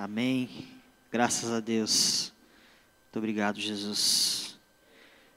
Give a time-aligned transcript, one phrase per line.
[0.00, 0.48] Amém.
[1.10, 2.32] Graças a Deus.
[3.06, 4.56] Muito obrigado, Jesus.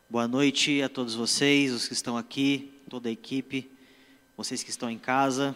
[0.08, 3.68] Boa noite a todos vocês, os que estão aqui, toda a equipe,
[4.38, 5.56] vocês que estão em casa.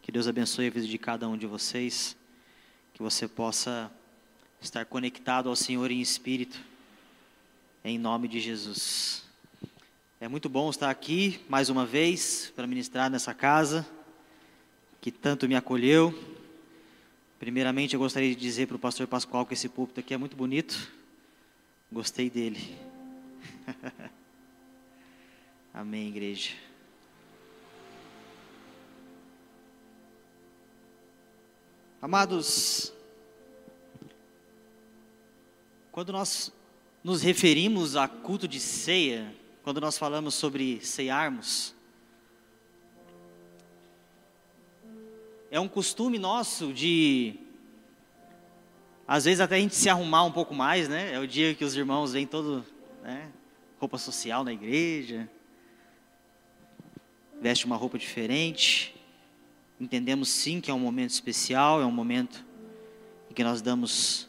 [0.00, 2.16] Que Deus abençoe a vida de cada um de vocês.
[2.94, 3.90] Que você possa
[4.60, 6.60] estar conectado ao Senhor em espírito.
[7.84, 9.24] Em nome de Jesus.
[10.20, 13.84] É muito bom estar aqui mais uma vez para ministrar nessa casa
[15.00, 16.37] que tanto me acolheu
[17.38, 20.36] Primeiramente, eu gostaria de dizer para o pastor Pascoal que esse púlpito aqui é muito
[20.36, 20.90] bonito.
[21.90, 22.76] Gostei dele.
[25.72, 26.50] Amém, igreja.
[32.02, 32.92] Amados,
[35.92, 36.52] quando nós
[37.04, 39.32] nos referimos a culto de ceia,
[39.62, 41.74] quando nós falamos sobre cearmos,
[45.50, 47.34] é um costume nosso de,
[49.06, 51.14] às vezes até a gente se arrumar um pouco mais, né?
[51.14, 52.64] É o dia que os irmãos vêm todo,
[53.02, 53.30] né?
[53.80, 55.28] Roupa social na igreja,
[57.40, 58.94] veste uma roupa diferente.
[59.80, 62.44] Entendemos sim que é um momento especial, é um momento
[63.30, 64.28] em que nós damos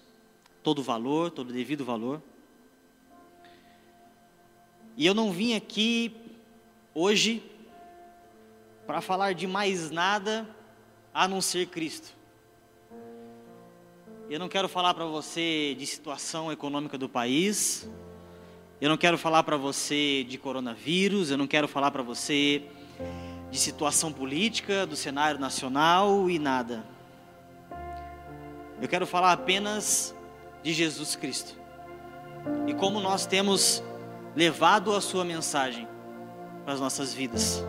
[0.63, 2.21] todo o valor, todo o devido valor.
[4.95, 6.15] E eu não vim aqui
[6.93, 7.43] hoje
[8.85, 10.47] para falar de mais nada
[11.19, 12.15] a não ser Cristo.
[14.29, 17.89] Eu não quero falar para você de situação econômica do país,
[18.79, 22.63] eu não quero falar para você de coronavírus, eu não quero falar para você
[23.51, 26.85] de situação política, do cenário nacional e nada.
[28.81, 30.15] Eu quero falar apenas
[30.63, 31.53] de Jesus Cristo
[32.65, 33.83] e como nós temos
[34.37, 35.85] levado a Sua mensagem
[36.63, 37.61] para as nossas vidas.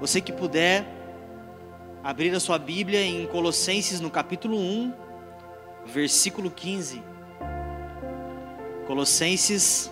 [0.00, 1.01] Você que puder
[2.02, 4.92] abrir a sua Bíblia em Colossenses no capítulo 1,
[5.86, 7.00] versículo 15.
[8.86, 9.90] Colossenses,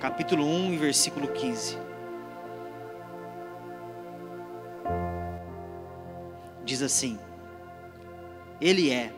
[0.00, 1.78] capítulo 1 e versículo 15.
[6.64, 7.16] Diz assim:
[8.60, 9.12] Ele é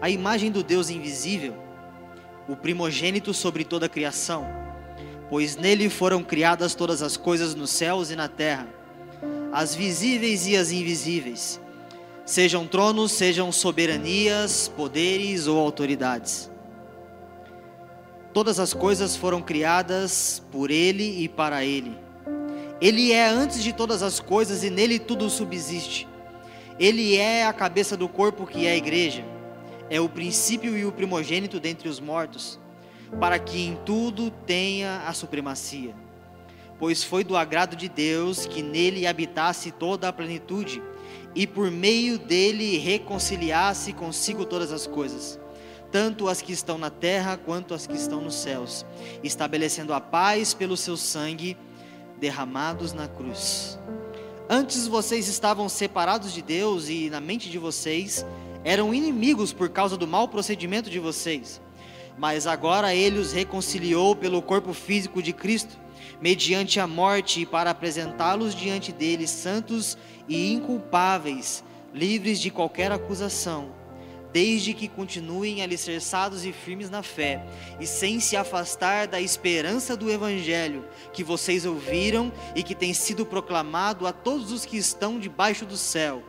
[0.00, 1.54] a imagem do Deus invisível,
[2.48, 4.44] o primogênito sobre toda a criação,
[5.30, 8.77] pois nele foram criadas todas as coisas nos céus e na terra
[9.52, 11.60] as visíveis e as invisíveis,
[12.24, 16.50] sejam tronos, sejam soberanias, poderes ou autoridades.
[18.32, 21.96] Todas as coisas foram criadas por Ele e para Ele.
[22.80, 26.06] Ele é antes de todas as coisas e nele tudo subsiste.
[26.78, 29.24] Ele é a cabeça do corpo que é a igreja.
[29.90, 32.60] É o princípio e o primogênito dentre os mortos,
[33.18, 35.94] para que em tudo tenha a supremacia
[36.78, 40.82] pois foi do agrado de Deus que nele habitasse toda a plenitude,
[41.34, 45.38] e por meio dele reconciliasse consigo todas as coisas,
[45.90, 48.84] tanto as que estão na terra quanto as que estão nos céus,
[49.22, 51.56] estabelecendo a paz pelo seu sangue
[52.18, 53.78] derramados na cruz.
[54.48, 58.24] Antes vocês estavam separados de Deus e na mente de vocês
[58.64, 61.60] eram inimigos por causa do mau procedimento de vocês.
[62.16, 65.78] Mas agora ele os reconciliou pelo corpo físico de Cristo
[66.20, 69.96] mediante a morte, para apresentá-los diante dele santos
[70.28, 71.64] e inculpáveis,
[71.94, 73.72] livres de qualquer acusação,
[74.32, 77.44] desde que continuem alicerçados e firmes na fé,
[77.80, 83.24] e sem se afastar da esperança do Evangelho que vocês ouviram e que tem sido
[83.24, 86.22] proclamado a todos os que estão debaixo do céu.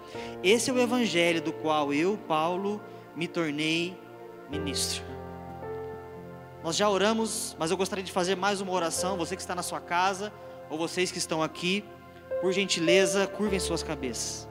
[0.44, 2.82] Esse é o Evangelho do qual eu, Paulo,
[3.16, 3.98] me tornei
[4.50, 5.19] ministro.
[6.70, 9.18] Nós já oramos, mas eu gostaria de fazer mais uma oração.
[9.18, 10.32] Você que está na sua casa,
[10.70, 11.84] ou vocês que estão aqui,
[12.42, 14.48] por gentileza, curvem suas cabeças.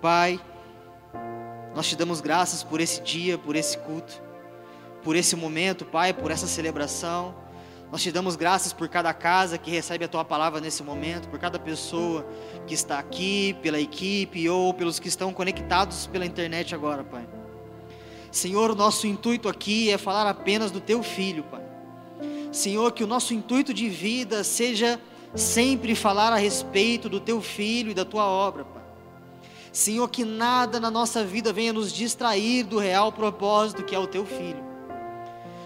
[0.00, 0.40] Pai,
[1.74, 4.22] nós te damos graças por esse dia, por esse culto,
[5.02, 7.34] por esse momento, Pai, por essa celebração.
[7.90, 11.38] Nós te damos graças por cada casa que recebe a tua palavra nesse momento, por
[11.38, 12.26] cada pessoa
[12.66, 17.41] que está aqui, pela equipe ou pelos que estão conectados pela internet agora, Pai.
[18.32, 21.62] Senhor, o nosso intuito aqui é falar apenas do Teu Filho, Pai.
[22.50, 24.98] Senhor, que o nosso intuito de vida seja
[25.34, 28.82] sempre falar a respeito do Teu Filho e da Tua obra, Pai.
[29.70, 34.06] Senhor, que nada na nossa vida venha nos distrair do real propósito que é o
[34.06, 34.64] Teu Filho.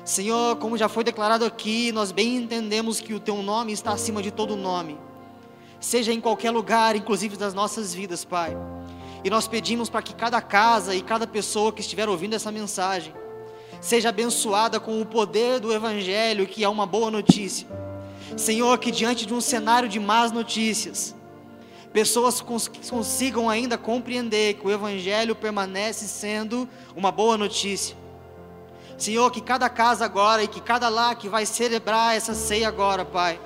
[0.04, 4.20] Senhor, como já foi declarado aqui, nós bem entendemos que o Teu nome está acima
[4.20, 4.98] de todo nome,
[5.78, 8.56] seja em qualquer lugar, inclusive das nossas vidas, Pai.
[9.24, 13.12] E nós pedimos para que cada casa e cada pessoa que estiver ouvindo essa mensagem
[13.80, 17.66] seja abençoada com o poder do Evangelho, que é uma boa notícia.
[18.36, 21.14] Senhor, que diante de um cenário de más notícias,
[21.92, 27.96] pessoas consigam ainda compreender que o Evangelho permanece sendo uma boa notícia.
[28.98, 33.04] Senhor, que cada casa agora e que cada lá que vai celebrar essa ceia agora,
[33.04, 33.38] Pai,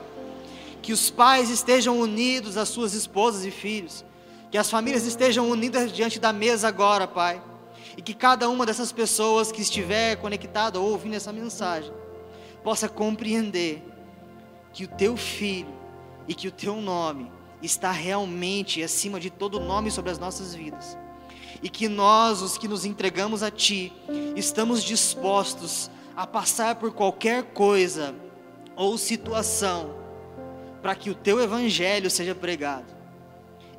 [0.80, 4.04] que os pais estejam unidos às suas esposas e filhos,
[4.50, 7.40] que as famílias estejam unidas diante da mesa agora, Pai,
[7.96, 11.92] e que cada uma dessas pessoas que estiver conectada ou ouvindo essa mensagem
[12.64, 13.82] possa compreender
[14.72, 15.72] que o teu filho
[16.26, 17.30] e que o teu nome
[17.62, 20.98] está realmente acima de todo nome sobre as nossas vidas.
[21.62, 23.92] E que nós, os que nos entregamos a Ti,
[24.34, 28.14] estamos dispostos a passar por qualquer coisa
[28.74, 29.94] ou situação
[30.80, 32.99] para que o Teu Evangelho seja pregado.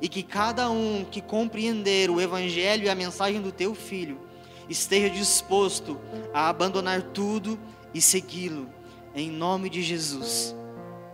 [0.02, 4.20] E que cada um que compreender o Evangelho e a mensagem do Teu Filho
[4.68, 5.98] esteja disposto
[6.34, 7.58] a abandonar tudo
[7.94, 8.68] e segui-lo,
[9.14, 10.56] em nome de Jesus.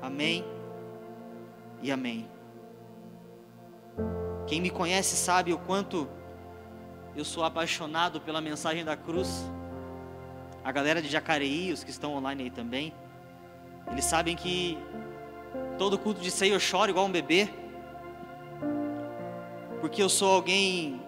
[0.00, 0.42] Amém
[1.82, 2.26] e amém.
[4.46, 6.08] Quem me conhece sabe o quanto
[7.14, 9.44] eu sou apaixonado pela mensagem da cruz.
[10.64, 12.94] A galera de Jacareí, os que estão online aí também,
[13.90, 14.78] eles sabem que
[15.76, 17.50] todo culto de ceia eu choro igual um bebê,
[19.80, 21.02] porque eu sou alguém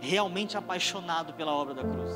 [0.00, 2.12] realmente apaixonado pela obra da cruz.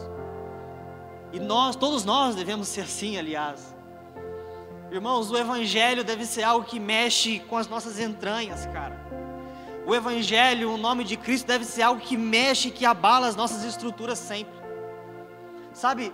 [1.32, 3.74] E nós, todos nós devemos ser assim, aliás.
[4.90, 9.04] Irmãos, o evangelho deve ser algo que mexe com as nossas entranhas, cara.
[9.86, 13.64] O Evangelho, o nome de Cristo deve ser algo que mexe, que abala as nossas
[13.64, 14.54] estruturas sempre.
[15.74, 16.10] Sabe,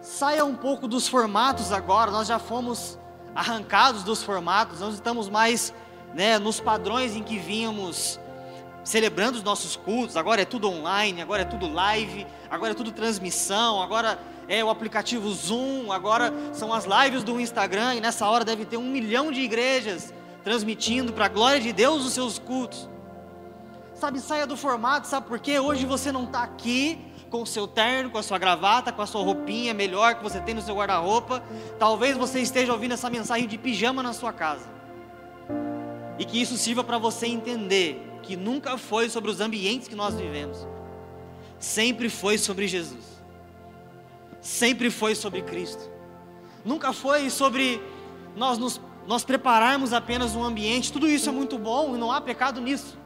[0.00, 2.98] saia um pouco dos formatos agora, nós já fomos
[3.32, 5.72] arrancados dos formatos, não estamos mais
[6.14, 8.18] né, nos padrões em que vínhamos
[8.86, 12.92] celebrando os nossos cultos, agora é tudo online, agora é tudo live, agora é tudo
[12.92, 14.16] transmissão, agora
[14.46, 18.76] é o aplicativo Zoom, agora são as lives do Instagram, e nessa hora deve ter
[18.76, 22.88] um milhão de igrejas transmitindo para a glória de Deus os seus cultos.
[23.92, 25.58] Sabe, saia do formato, sabe por quê?
[25.58, 26.96] Hoje você não está aqui
[27.28, 30.38] com o seu terno, com a sua gravata, com a sua roupinha melhor que você
[30.38, 31.42] tem no seu guarda-roupa.
[31.76, 34.68] Talvez você esteja ouvindo essa mensagem de pijama na sua casa.
[36.20, 40.14] E que isso sirva para você entender que nunca foi sobre os ambientes que nós
[40.14, 40.66] vivemos.
[41.58, 43.04] Sempre foi sobre Jesus.
[44.40, 45.90] Sempre foi sobre Cristo.
[46.64, 47.80] Nunca foi sobre
[48.36, 50.92] nós nos nós prepararmos apenas um ambiente.
[50.92, 52.98] Tudo isso é muito bom e não há pecado nisso.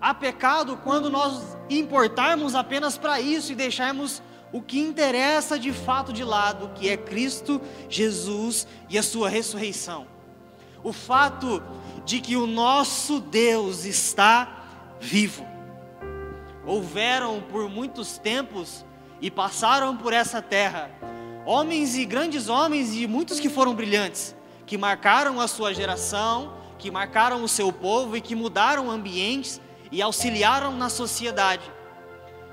[0.00, 4.22] Há pecado quando nós importarmos apenas para isso e deixarmos
[4.52, 10.06] o que interessa de fato de lado, que é Cristo Jesus e a sua ressurreição.
[10.82, 11.62] O fato
[12.04, 14.64] de que o nosso Deus está
[15.00, 15.46] vivo.
[16.64, 18.84] Houveram por muitos tempos
[19.20, 20.90] e passaram por essa terra
[21.48, 24.36] homens e grandes homens e muitos que foram brilhantes,
[24.66, 29.58] que marcaram a sua geração, que marcaram o seu povo e que mudaram ambientes
[29.90, 31.62] e auxiliaram na sociedade,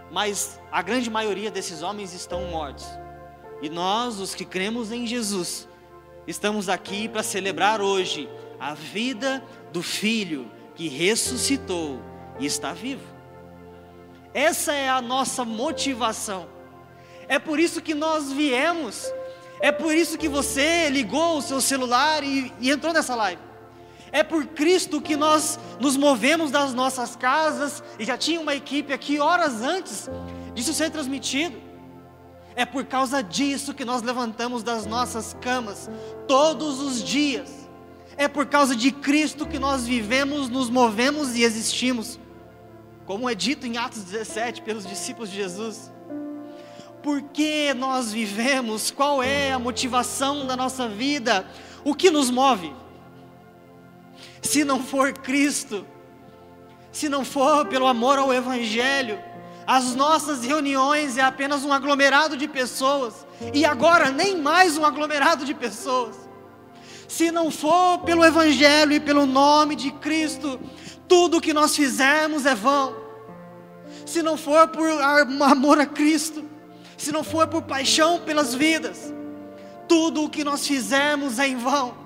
[0.10, 2.86] mas a grande maioria desses homens estão mortos.
[3.62, 5.68] E nós, os que cremos em Jesus,
[6.28, 8.30] estamos aqui para celebrar hoje
[8.60, 12.00] a vida do Filho que ressuscitou
[12.40, 13.04] e está vivo.
[14.34, 16.48] Essa é a nossa motivação.
[17.28, 19.06] É por isso que nós viemos.
[19.62, 23.42] É por isso que você ligou o seu celular e, e entrou nessa live.
[24.12, 28.94] É por Cristo que nós nos movemos das nossas casas e já tinha uma equipe
[28.94, 30.10] aqui horas antes
[30.54, 31.65] disso ser transmitido.
[32.56, 35.90] É por causa disso que nós levantamos das nossas camas
[36.28, 37.68] todos os dias.
[38.18, 42.20] É por causa de Cristo que nós vivemos, nos movemos e existimos.
[43.06, 45.92] Como é dito em Atos 17 pelos discípulos de Jesus.
[47.04, 48.90] Por que nós vivemos?
[48.90, 51.46] Qual é a motivação da nossa vida?
[51.84, 52.74] O que nos move?
[54.46, 55.86] se não for Cristo,
[56.92, 59.20] se não for pelo amor ao Evangelho,
[59.68, 65.46] as nossas reuniões é apenas um aglomerado de pessoas, e agora nem mais um aglomerado
[65.46, 66.16] de pessoas.
[67.08, 70.60] Se não for pelo Evangelho e pelo nome de Cristo,
[71.08, 72.96] tudo o que nós fizermos é vão.
[74.06, 74.88] Se não for por
[75.42, 76.44] amor a Cristo,
[76.98, 79.14] se não for por paixão pelas vidas,
[79.88, 82.06] tudo o que nós fizermos é em vão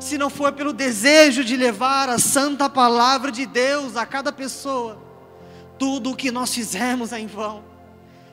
[0.00, 4.98] se não for pelo desejo de levar a santa palavra de Deus a cada pessoa,
[5.82, 7.64] tudo o que nós fizermos é em vão.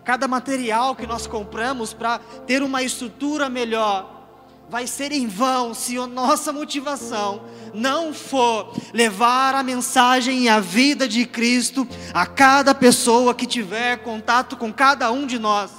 [0.05, 4.27] Cada material que nós compramos para ter uma estrutura melhor
[4.69, 7.41] vai ser em vão se a nossa motivação
[7.73, 13.97] não for levar a mensagem e a vida de Cristo a cada pessoa que tiver
[14.03, 15.71] contato com cada um de nós.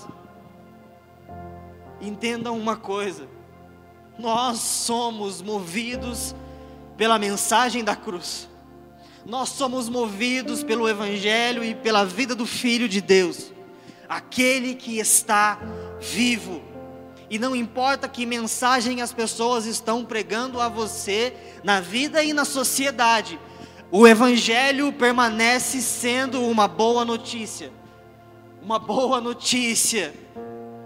[2.00, 3.28] Entendam uma coisa
[4.18, 6.34] nós somos movidos
[6.96, 8.49] pela mensagem da cruz.
[9.24, 13.52] Nós somos movidos pelo Evangelho e pela vida do Filho de Deus,
[14.08, 15.58] aquele que está
[16.00, 16.62] vivo.
[17.28, 22.44] E não importa que mensagem as pessoas estão pregando a você na vida e na
[22.44, 23.38] sociedade,
[23.92, 27.72] o Evangelho permanece sendo uma boa notícia.
[28.62, 30.14] Uma boa notícia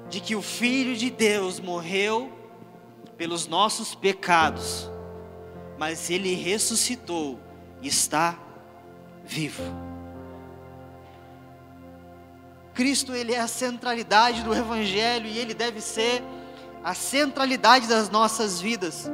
[0.09, 2.33] de que o Filho de Deus morreu
[3.17, 4.91] pelos nossos pecados,
[5.79, 7.39] mas ele ressuscitou
[7.87, 8.37] está
[9.25, 9.63] vivo.
[12.75, 16.23] Cristo ele é a centralidade do evangelho e ele deve ser
[16.83, 19.11] a centralidade das nossas vidas.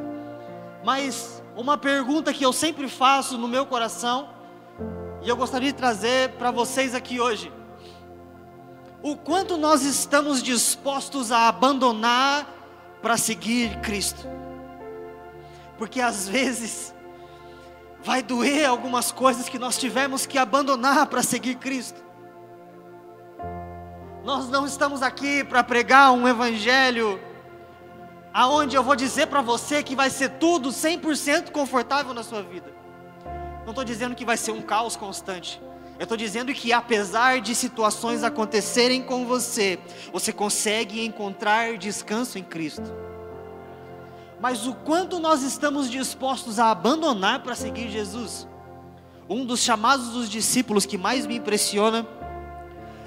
[0.83, 4.31] Mas uma pergunta que eu sempre faço no meu coração
[5.23, 7.53] e eu gostaria de trazer para vocês aqui hoje.
[9.03, 12.47] O quanto nós estamos dispostos a abandonar
[13.03, 14.27] para seguir Cristo.
[15.77, 16.95] Porque às vezes
[18.03, 22.03] vai doer algumas coisas que nós tivemos que abandonar para seguir Cristo.
[24.25, 27.21] Nós não estamos aqui para pregar um evangelho
[28.33, 32.73] aonde eu vou dizer para você que vai ser tudo 100% confortável na sua vida.
[33.63, 35.61] Não estou dizendo que vai ser um caos constante.
[35.99, 39.79] Eu estou dizendo que apesar de situações acontecerem com você,
[40.13, 42.91] você consegue encontrar descanso em Cristo.
[44.41, 48.49] Mas o quanto nós estamos dispostos a abandonar para seguir Jesus?
[49.29, 52.07] Um dos chamados dos discípulos que mais me impressiona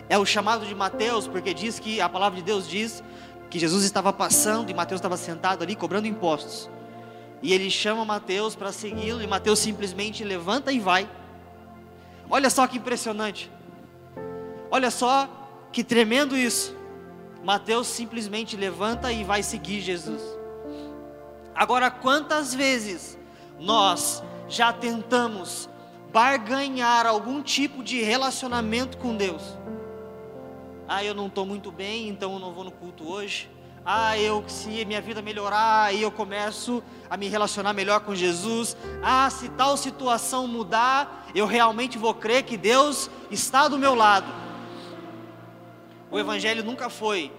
[0.07, 3.03] é o chamado de Mateus, porque diz que a palavra de Deus diz
[3.49, 6.69] que Jesus estava passando e Mateus estava sentado ali cobrando impostos.
[7.41, 11.09] E ele chama Mateus para segui-lo e Mateus simplesmente levanta e vai.
[12.29, 13.51] Olha só que impressionante.
[14.69, 15.27] Olha só
[15.71, 16.75] que tremendo isso.
[17.43, 20.21] Mateus simplesmente levanta e vai seguir Jesus.
[21.55, 23.17] Agora, quantas vezes
[23.59, 25.69] nós já tentamos
[26.11, 29.41] barganhar algum tipo de relacionamento com Deus?
[30.87, 33.49] Ah, eu não estou muito bem, então eu não vou no culto hoje.
[33.85, 38.77] Ah, eu se minha vida melhorar, aí eu começo a me relacionar melhor com Jesus.
[39.01, 44.27] Ah, se tal situação mudar, eu realmente vou crer que Deus está do meu lado.
[46.09, 47.31] O evangelho nunca foi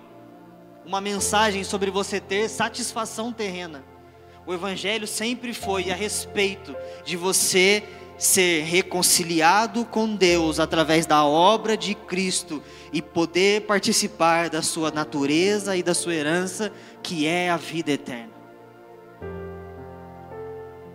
[0.85, 3.94] uma mensagem sobre você ter satisfação terrena.
[4.47, 7.83] O evangelho sempre foi a respeito de você
[8.19, 15.77] ser reconciliado com Deus através da obra de Cristo e poder participar da sua natureza
[15.77, 16.73] e da sua herança,
[17.03, 18.33] que é a vida eterna.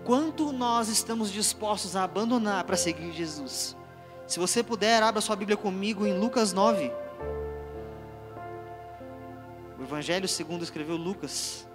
[0.05, 3.75] Quanto nós estamos dispostos a abandonar para seguir Jesus?
[4.25, 6.91] Se você puder, abra sua Bíblia comigo em Lucas 9.
[9.77, 11.67] O Evangelho segundo escreveu Lucas,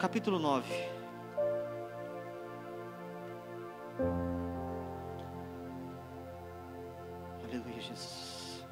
[0.00, 0.64] capítulo 9.
[7.44, 8.64] Aleluia, Jesus.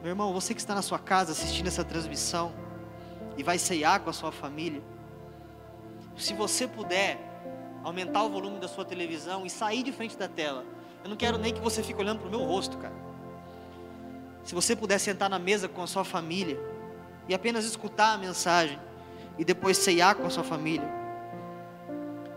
[0.00, 2.54] Meu irmão, você que está na sua casa assistindo essa transmissão
[3.36, 4.80] e vai ceiar com a sua família,
[6.16, 7.18] se você puder
[7.82, 10.64] aumentar o volume da sua televisão e sair de frente da tela,
[11.02, 12.94] eu não quero nem que você fique olhando para o meu rosto, cara.
[14.44, 16.75] Se você puder sentar na mesa com a sua família
[17.28, 18.78] e apenas escutar a mensagem
[19.38, 20.88] e depois ceiar com a sua família,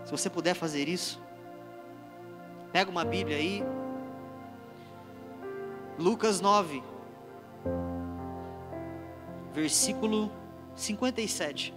[0.04, 1.20] se você puder fazer isso,
[2.72, 3.62] pega uma Bíblia aí.
[5.98, 6.82] Lucas 9,
[9.52, 10.32] versículo
[10.74, 11.74] 57.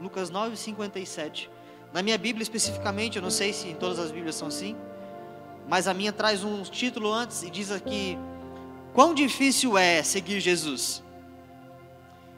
[0.00, 1.50] Lucas 9, 57.
[1.92, 4.76] Na minha Bíblia especificamente, eu não sei se em todas as Bíblias são assim,
[5.68, 8.18] mas a minha traz um título antes e diz aqui:
[8.96, 11.04] Quão difícil é seguir Jesus?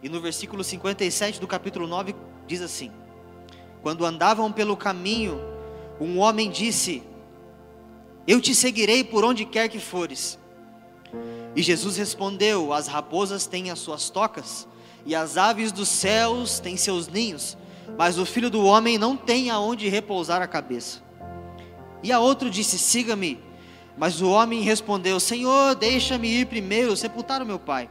[0.03, 2.15] E no versículo 57 do capítulo 9
[2.47, 2.93] diz assim:
[3.83, 5.41] quando andavam pelo caminho,
[6.01, 7.03] um homem disse:
[8.27, 10.39] Eu te seguirei por onde quer que fores.
[11.55, 14.67] E Jesus respondeu: As raposas têm as suas tocas,
[15.07, 17.57] e as aves dos céus têm seus ninhos,
[17.97, 21.01] mas o filho do homem não tem aonde repousar a cabeça.
[22.03, 23.48] E a outro disse: Siga-me.
[23.99, 27.91] Mas o homem respondeu: Senhor, deixa-me ir primeiro sepultar o meu pai.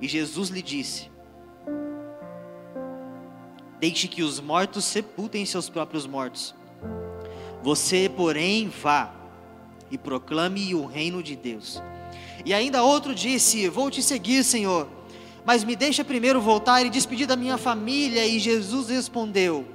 [0.00, 1.10] E Jesus lhe disse:
[3.78, 6.54] Deixe que os mortos sepultem seus próprios mortos.
[7.62, 9.12] Você, porém, vá
[9.90, 11.82] e proclame o reino de Deus.
[12.44, 14.88] E ainda outro disse: Vou te seguir, Senhor,
[15.44, 18.26] mas me deixa primeiro voltar e despedir da minha família.
[18.26, 19.66] E Jesus respondeu: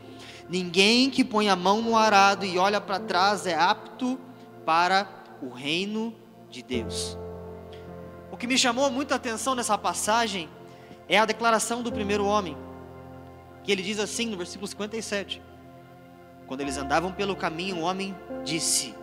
[0.50, 4.20] Ninguém que põe a mão no arado e olha para trás é apto
[4.66, 6.16] para o reino
[6.50, 7.18] de Deus.
[8.32, 10.50] O que me chamou muita atenção nessa passagem
[11.08, 12.58] é a declaração do primeiro homem.
[13.64, 15.42] que ele diz assim no versículo 57.
[16.48, 18.94] Quando eles andavam pelo caminho, um homem disse: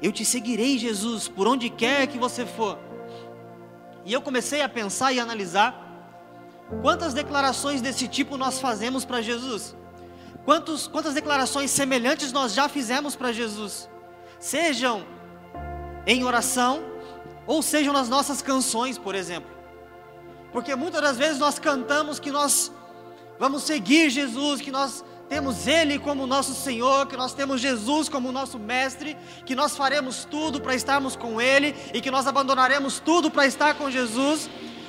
[0.00, 2.78] Eu te seguirei, Jesus, por onde quer que você for.
[4.06, 5.84] E eu comecei a pensar e analisar
[6.80, 9.76] quantas declarações desse tipo nós fazemos para Jesus.
[10.46, 13.90] Quantos, quantas declarações semelhantes nós já fizemos para Jesus,
[14.40, 15.04] sejam
[16.06, 16.82] em oração
[17.46, 19.50] ou sejam nas nossas canções, por exemplo.
[20.52, 22.72] Porque muitas das vezes nós cantamos que nós
[23.38, 28.32] vamos seguir Jesus, que nós temos Ele como nosso Senhor, que nós temos Jesus como
[28.32, 33.30] nosso Mestre, que nós faremos tudo para estarmos com Ele e que nós abandonaremos tudo
[33.30, 34.48] para estar com Jesus.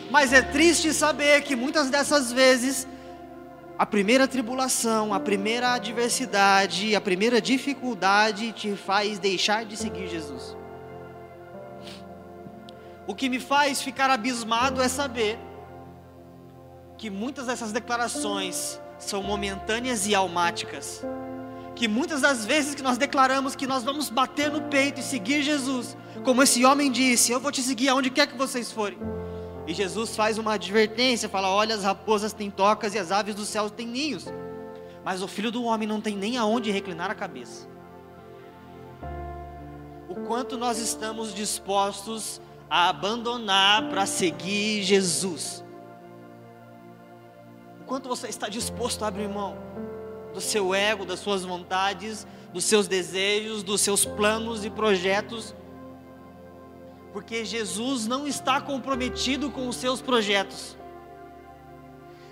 [0.09, 2.87] Mas é triste saber que muitas dessas vezes
[3.77, 10.58] a primeira tribulação, a primeira adversidade, a primeira dificuldade te faz deixar de seguir Jesus.
[13.09, 15.39] O que me faz ficar abismado é saber
[16.95, 21.03] que muitas dessas declarações são momentâneas e almáticas.
[21.75, 25.41] Que muitas das vezes que nós declaramos que nós vamos bater no peito e seguir
[25.41, 28.99] Jesus, como esse homem disse: Eu vou te seguir aonde quer que vocês forem.
[29.65, 33.43] E Jesus faz uma advertência: fala, Olha, as raposas têm tocas e as aves do
[33.43, 34.25] céu têm ninhos,
[35.03, 37.67] mas o filho do homem não tem nem aonde reclinar a cabeça.
[40.07, 42.39] O quanto nós estamos dispostos
[42.69, 45.63] a abandonar para seguir Jesus
[47.89, 49.57] quanto você está disposto a abrir mão
[50.31, 55.55] do seu ego, das suas vontades, dos seus desejos, dos seus planos e projetos,
[57.11, 60.77] porque Jesus não está comprometido com os seus projetos.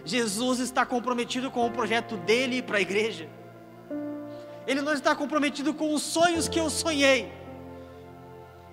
[0.05, 3.27] Jesus está comprometido com o projeto dele para a igreja.
[4.67, 7.31] Ele não está comprometido com os sonhos que eu sonhei.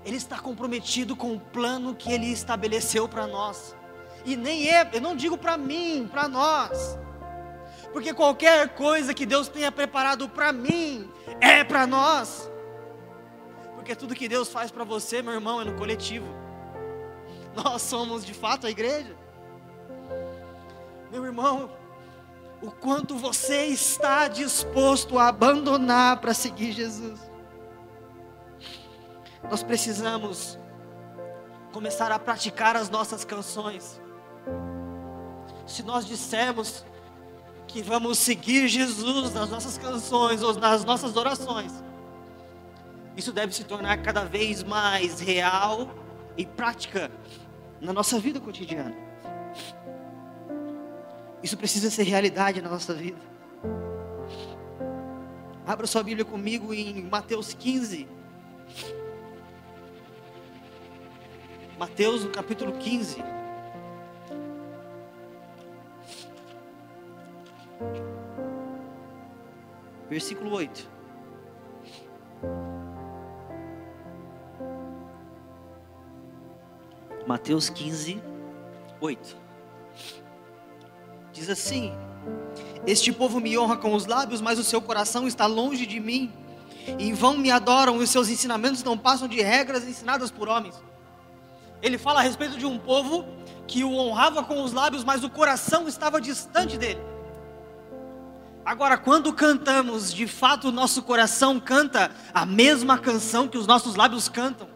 [0.05, 3.75] Ele está comprometido com o plano que ele estabeleceu para nós.
[4.25, 6.99] E nem é, eu não digo para mim, para nós.
[7.93, 11.09] Porque qualquer coisa que Deus tenha preparado para mim
[11.41, 12.51] é para nós.
[13.75, 16.27] Porque tudo que Deus faz para você, meu irmão, é no coletivo.
[17.55, 19.17] Nós somos de fato a igreja.
[21.11, 21.71] Meu irmão,
[22.61, 27.21] o quanto você está disposto a abandonar para seguir Jesus.
[29.51, 30.59] Nós precisamos
[31.73, 34.01] começar a praticar as nossas canções
[35.67, 36.85] se nós dissermos
[37.67, 41.73] que vamos seguir Jesus nas nossas canções ou nas nossas orações,
[43.17, 45.89] isso deve se tornar cada vez mais real
[46.37, 47.11] e prática
[47.81, 48.95] na nossa vida cotidiana.
[51.43, 53.19] Isso precisa ser realidade na nossa vida.
[55.67, 58.09] Abra sua Bíblia comigo em Mateus 15.
[61.79, 63.23] Mateus, no capítulo 15.
[70.09, 70.89] Versículo 8.
[77.27, 78.23] Mateus 15,
[79.01, 79.37] 8.
[81.33, 81.93] Diz assim:
[82.87, 86.33] Este povo me honra com os lábios, mas o seu coração está longe de mim.
[87.01, 90.81] Em vão me adoram, e os seus ensinamentos não passam de regras ensinadas por homens.
[91.85, 93.27] Ele fala a respeito de um povo
[93.67, 97.01] que o honrava com os lábios, mas o coração estava distante dele.
[98.65, 103.97] Agora, quando cantamos, de fato o nosso coração canta a mesma canção que os nossos
[103.97, 104.67] lábios cantam.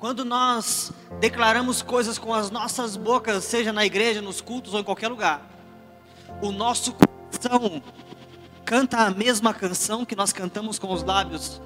[0.00, 4.84] Quando nós declaramos coisas com as nossas bocas, seja na igreja, nos cultos ou em
[4.84, 5.48] qualquer lugar,
[6.42, 7.80] o nosso coração
[8.64, 11.62] canta a mesma canção que nós cantamos com os lábios.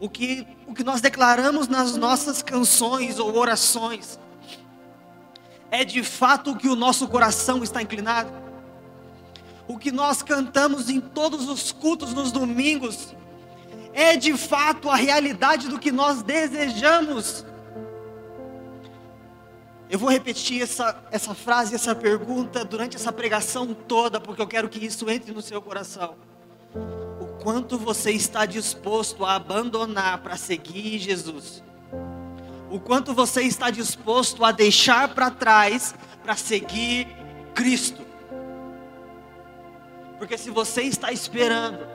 [0.00, 4.18] O que, o que nós declaramos nas nossas canções ou orações
[5.70, 8.44] é de fato o que o nosso coração está inclinado
[9.66, 13.14] o que nós cantamos em todos os cultos nos domingos,
[13.92, 17.44] é de fato a realidade do que nós desejamos.
[19.88, 24.68] Eu vou repetir essa, essa frase, essa pergunta durante essa pregação toda, porque eu quero
[24.68, 26.16] que isso entre no seu coração.
[27.44, 31.62] Quanto você está disposto a abandonar para seguir Jesus?
[32.70, 37.06] O quanto você está disposto a deixar para trás para seguir
[37.54, 38.00] Cristo?
[40.16, 41.86] Porque se você está esperando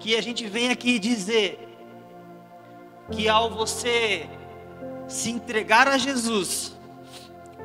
[0.00, 1.60] que a gente venha aqui dizer
[3.12, 4.28] que ao você
[5.06, 6.76] se entregar a Jesus,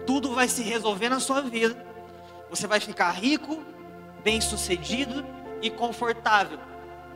[0.06, 1.76] tudo vai se resolver na sua vida,
[2.52, 3.64] você vai ficar rico,
[4.24, 6.60] bem-sucedido e confortável.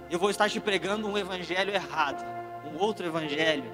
[0.10, 2.24] Eu vou estar te pregando um evangelho errado,
[2.66, 3.72] um outro evangelho.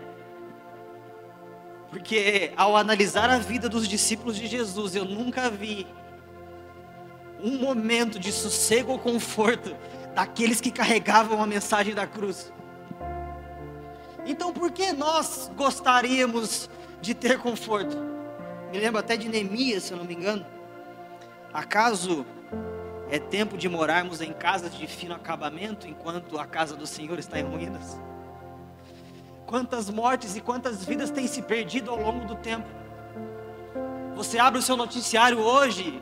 [1.89, 5.85] Porque ao analisar a vida dos discípulos de Jesus, eu nunca vi
[7.43, 9.75] um momento de sossego ou conforto
[10.13, 12.51] daqueles que carregavam a mensagem da cruz.
[14.25, 16.69] Então, por que nós gostaríamos
[17.01, 17.97] de ter conforto?
[18.71, 20.45] Me lembro até de Neemias, se eu não me engano.
[21.53, 22.25] Acaso
[23.11, 27.37] é tempo de morarmos em casas de fino acabamento enquanto a casa do Senhor está
[27.37, 27.99] em ruínas?
[29.45, 32.69] Quantas mortes e quantas vidas têm se perdido ao longo do tempo?
[34.15, 36.01] Você abre o seu noticiário hoje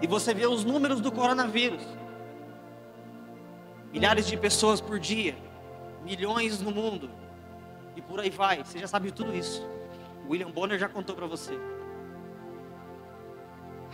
[0.00, 1.82] e você vê os números do coronavírus.
[3.92, 5.36] Milhares de pessoas por dia,
[6.04, 7.10] milhões no mundo,
[7.96, 8.62] e por aí vai.
[8.62, 9.66] Você já sabe tudo isso.
[10.28, 11.58] William Bonner já contou para você.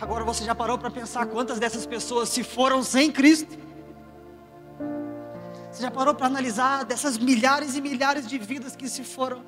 [0.01, 3.55] Agora você já parou para pensar quantas dessas pessoas se foram sem Cristo?
[5.71, 9.43] Você já parou para analisar dessas milhares e milhares de vidas que se foram?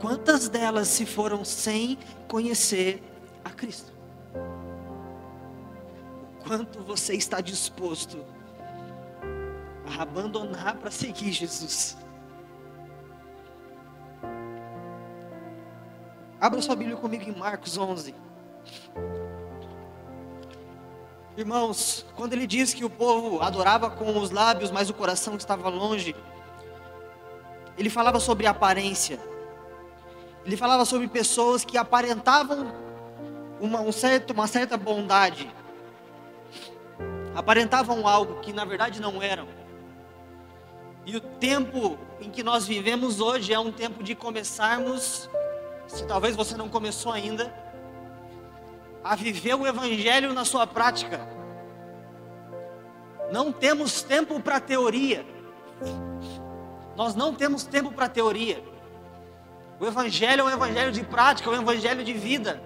[0.00, 3.02] Quantas delas se foram sem conhecer
[3.44, 3.92] a Cristo?
[6.40, 8.24] O quanto você está disposto
[9.94, 11.98] a abandonar para seguir Jesus?
[16.40, 18.27] Abra sua Bíblia comigo em Marcos 11.
[21.36, 25.68] Irmãos, quando ele diz que o povo adorava com os lábios, mas o coração estava
[25.68, 26.16] longe,
[27.78, 29.20] ele falava sobre aparência.
[30.44, 32.72] Ele falava sobre pessoas que aparentavam
[33.60, 35.48] uma, um certo, uma certa bondade,
[37.34, 39.46] aparentavam algo que na verdade não eram.
[41.06, 45.30] E o tempo em que nós vivemos hoje é um tempo de começarmos,
[45.86, 47.54] se talvez você não começou ainda,
[49.08, 51.26] a viver o Evangelho na sua prática.
[53.32, 55.24] Não temos tempo para teoria.
[56.94, 58.62] Nós não temos tempo para teoria.
[59.80, 62.62] O Evangelho é um Evangelho de prática, é um Evangelho de vida.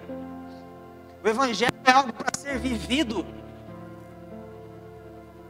[1.23, 3.25] O Evangelho é algo para ser vivido.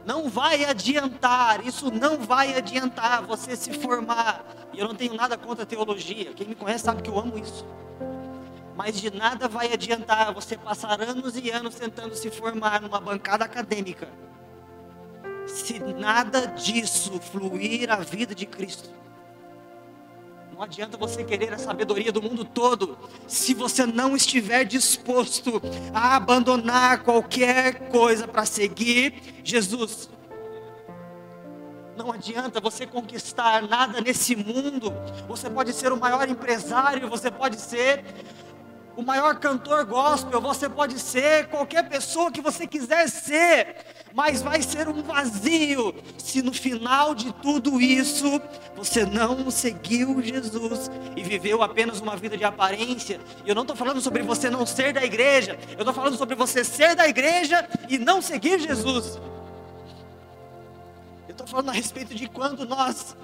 [0.06, 4.44] Não vai adiantar, isso não vai adiantar você se formar.
[4.72, 6.32] E eu não tenho nada contra a teologia.
[6.34, 7.66] Quem me conhece sabe que eu amo isso.
[8.76, 13.44] Mas de nada vai adiantar você passar anos e anos tentando se formar numa bancada
[13.44, 14.08] acadêmica,
[15.46, 18.90] se nada disso fluir a vida de Cristo.
[20.52, 25.60] Não adianta você querer a sabedoria do mundo todo, se você não estiver disposto
[25.92, 30.08] a abandonar qualquer coisa para seguir Jesus.
[31.96, 34.92] Não adianta você conquistar nada nesse mundo.
[35.28, 38.04] Você pode ser o maior empresário, você pode ser
[38.96, 43.76] o maior cantor gospel, você pode ser qualquer pessoa que você quiser ser,
[44.14, 48.40] mas vai ser um vazio se no final de tudo isso
[48.76, 53.20] você não seguiu Jesus e viveu apenas uma vida de aparência.
[53.44, 56.62] Eu não estou falando sobre você não ser da igreja, eu estou falando sobre você
[56.62, 59.18] ser da igreja e não seguir Jesus.
[61.26, 63.16] Eu estou falando a respeito de quando nós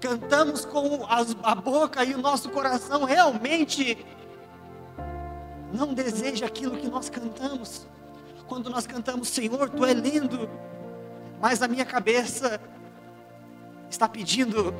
[0.00, 1.06] cantamos com
[1.44, 4.04] a boca e o nosso coração realmente
[5.72, 7.86] não deseja aquilo que nós cantamos.
[8.46, 10.48] Quando nós cantamos, Senhor, tu é lindo,
[11.40, 12.60] mas a minha cabeça
[13.88, 14.74] está pedindo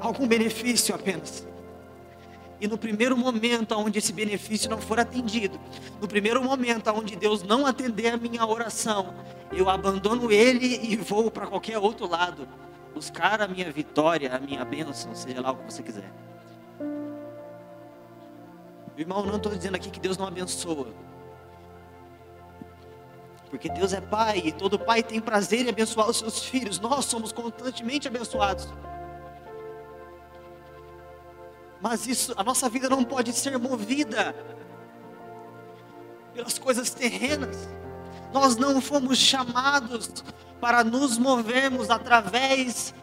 [0.00, 1.46] algum benefício apenas.
[2.60, 5.60] E no primeiro momento onde esse benefício não for atendido,
[6.00, 9.14] no primeiro momento onde Deus não atender a minha oração,
[9.52, 12.48] eu abandono Ele e vou para qualquer outro lado,
[12.94, 16.10] buscar a minha vitória, a minha bênção, seja lá o que você quiser.
[18.96, 20.86] Irmão, não estou dizendo aqui que Deus não abençoa.
[23.50, 26.80] Porque Deus é Pai e todo pai tem prazer em abençoar os seus filhos.
[26.80, 28.68] Nós somos constantemente abençoados.
[31.80, 34.34] Mas isso, a nossa vida não pode ser movida
[36.32, 37.68] pelas coisas terrenas.
[38.32, 40.10] Nós não fomos chamados
[40.60, 42.94] para nos movermos através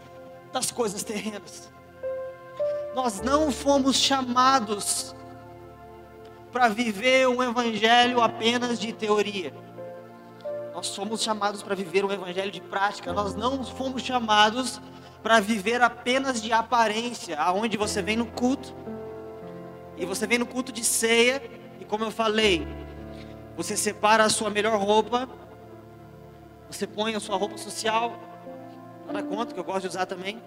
[0.51, 1.71] das coisas terrenas.
[2.93, 5.15] Nós não fomos chamados
[6.51, 9.53] para viver um evangelho apenas de teoria.
[10.73, 13.13] Nós somos chamados para viver um evangelho de prática.
[13.13, 14.81] Nós não fomos chamados
[15.23, 18.73] para viver apenas de aparência, aonde você vem no culto
[19.95, 21.41] e você vem no culto de ceia
[21.79, 22.67] e como eu falei,
[23.55, 25.29] você separa a sua melhor roupa,
[26.69, 28.19] você põe a sua roupa social,
[29.05, 30.41] nada conta que eu gosto de usar também.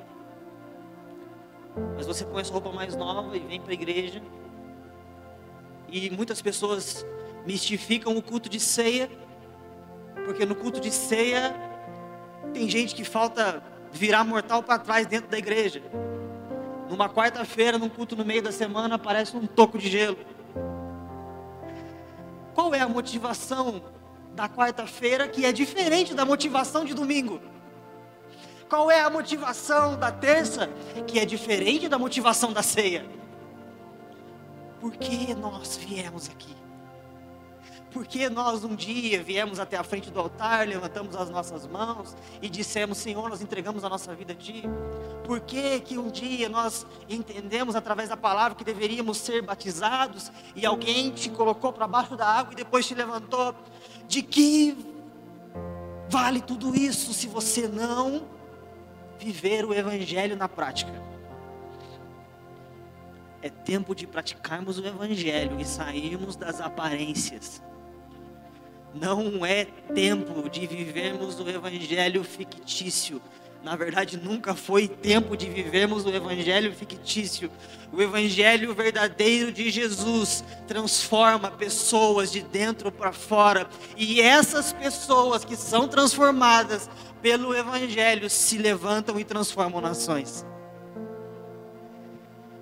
[1.97, 4.21] Mas você põe a sua roupa mais nova e vem para a igreja
[5.95, 7.07] e muitas pessoas
[7.47, 9.09] mistificam o culto de ceia,
[10.25, 11.55] porque no culto de ceia
[12.53, 15.81] tem gente que falta virar mortal para trás dentro da igreja.
[16.91, 20.19] Numa quarta-feira, num culto no meio da semana, aparece um toco de gelo.
[22.55, 23.81] Qual é a motivação
[24.35, 27.41] da quarta-feira que é diferente da motivação de domingo?
[28.69, 30.69] Qual é a motivação da terça
[31.07, 33.07] que é diferente da motivação da ceia?
[34.85, 36.55] Por que nós viemos aqui?
[37.91, 42.51] Porque nós um dia viemos até a frente do altar, levantamos as nossas mãos e
[42.51, 44.65] dissemos: Senhor, nós entregamos a nossa vida a Ti.
[45.25, 50.67] Por que, que um dia nós entendemos através da palavra que deveríamos ser batizados e
[50.67, 53.55] alguém te colocou para baixo da água e depois te levantou?
[54.07, 54.77] De que
[56.11, 58.27] vale tudo isso se você não
[59.19, 61.14] viver o Evangelho na prática?
[63.45, 67.63] É tempo de praticarmos o Evangelho e sairmos das aparências.
[68.95, 73.21] Não é tempo de vivermos o evangelho fictício.
[73.63, 77.51] Na verdade, nunca foi tempo de vivermos o evangelho fictício.
[77.93, 83.69] O evangelho verdadeiro de Jesus transforma pessoas de dentro para fora.
[83.95, 86.89] E essas pessoas que são transformadas
[87.21, 90.47] pelo evangelho se levantam e transformam nações.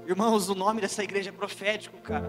[0.06, 2.28] Irmãos, o nome dessa igreja é profético, cara.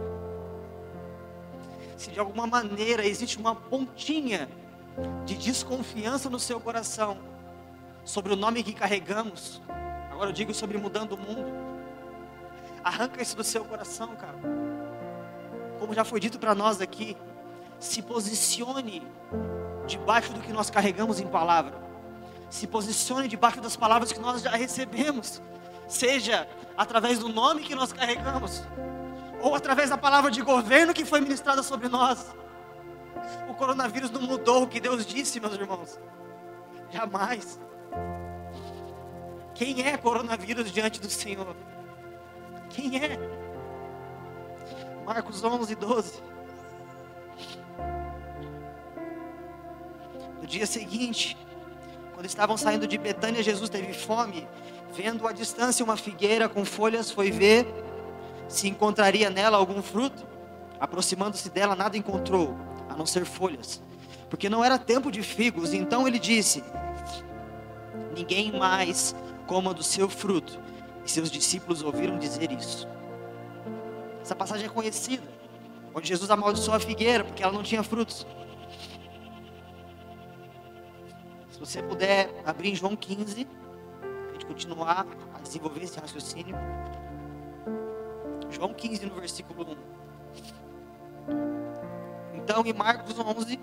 [1.97, 4.47] Se de alguma maneira existe uma pontinha
[5.25, 7.17] de desconfiança no seu coração
[8.03, 9.61] sobre o nome que carregamos,
[10.11, 11.51] agora eu digo sobre mudando o mundo,
[12.83, 14.37] arranca isso do seu coração, cara.
[15.79, 17.17] Como já foi dito para nós aqui,
[17.79, 19.01] se posicione
[19.87, 21.81] debaixo do que nós carregamos em palavra,
[22.51, 25.41] se posicione debaixo das palavras que nós já recebemos,
[25.87, 28.63] seja através do nome que nós carregamos
[29.41, 32.33] ou através da palavra de governo que foi ministrada sobre nós.
[33.49, 35.99] O coronavírus não mudou o que Deus disse, meus irmãos.
[36.89, 37.59] Jamais.
[39.53, 41.55] Quem é coronavírus diante do Senhor?
[42.69, 43.19] Quem é?
[45.05, 46.23] Marcos 11, 12.
[50.41, 51.37] No dia seguinte,
[52.13, 54.47] quando estavam saindo de Betânia, Jesus teve fome.
[54.95, 57.65] Vendo à distância uma figueira com folhas, foi ver
[58.47, 60.25] se encontraria nela algum fruto.
[60.79, 62.55] Aproximando-se dela, nada encontrou,
[62.89, 63.81] a não ser folhas,
[64.29, 65.73] porque não era tempo de figos.
[65.73, 66.63] Então ele disse:
[68.15, 69.15] Ninguém mais
[69.47, 70.59] coma do seu fruto.
[71.05, 72.87] E seus discípulos ouviram dizer isso.
[74.21, 75.27] Essa passagem é conhecida,
[75.93, 78.25] onde Jesus amaldiçoou a figueira porque ela não tinha frutos.
[81.51, 83.62] Se você puder abrir em João 15, a
[84.43, 86.55] gente continuar a desenvolver esse raciocínio.
[88.49, 89.77] João 15, no versículo 1.
[92.35, 93.59] Então, em Marcos 11,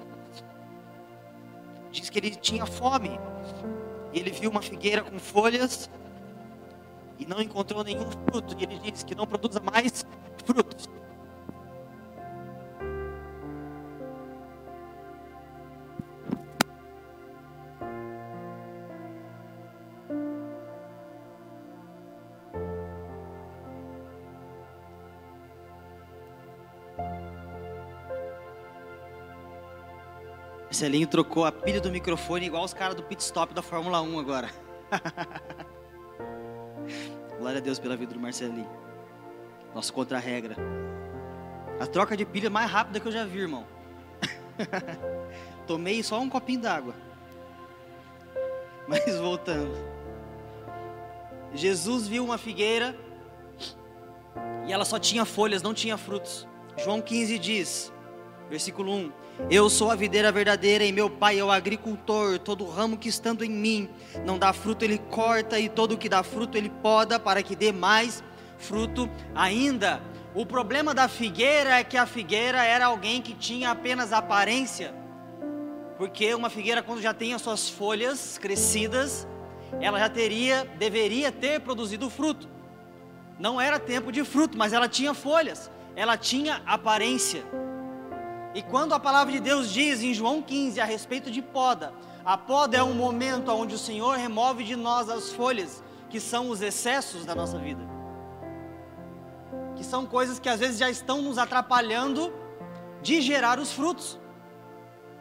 [1.90, 3.20] diz que ele tinha fome.
[4.12, 5.88] E ele viu uma figueira com folhas
[7.18, 8.56] e não encontrou nenhum fruto.
[8.58, 10.04] E ele disse que não produza mais
[10.44, 10.88] frutos.
[30.80, 34.18] Marcelinho trocou a pilha do microfone igual os caras do pit stop da Fórmula 1
[34.18, 34.48] agora.
[37.38, 38.66] Glória a Deus pela vida do Marcelinho.
[39.74, 40.56] Nosso contra-regra.
[41.78, 43.66] A troca de pilha mais rápida que eu já vi, irmão.
[45.68, 46.94] Tomei só um copinho d'água.
[48.88, 49.76] Mas voltando.
[51.52, 52.96] Jesus viu uma figueira
[54.66, 56.48] e ela só tinha folhas, não tinha frutos.
[56.78, 57.92] João 15 diz:
[58.50, 59.12] Versículo 1:
[59.48, 62.36] Eu sou a videira verdadeira e meu pai é o agricultor.
[62.40, 63.88] Todo ramo que estando em mim
[64.26, 67.70] não dá fruto, ele corta, e todo que dá fruto, ele poda, para que dê
[67.70, 68.24] mais
[68.58, 70.02] fruto ainda.
[70.34, 74.92] O problema da figueira é que a figueira era alguém que tinha apenas aparência,
[75.96, 79.28] porque uma figueira, quando já tem as suas folhas crescidas,
[79.80, 82.48] ela já teria, deveria ter produzido fruto.
[83.38, 87.44] Não era tempo de fruto, mas ela tinha folhas, ela tinha aparência.
[88.54, 91.92] E quando a palavra de Deus diz em João 15 a respeito de poda,
[92.24, 96.50] a poda é um momento onde o Senhor remove de nós as folhas, que são
[96.50, 97.82] os excessos da nossa vida.
[99.76, 102.32] Que são coisas que às vezes já estão nos atrapalhando
[103.00, 104.18] de gerar os frutos.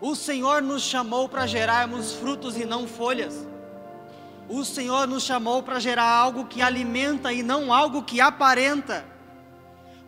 [0.01, 3.47] O Senhor nos chamou para gerarmos frutos e não folhas.
[4.49, 9.05] O Senhor nos chamou para gerar algo que alimenta e não algo que aparenta.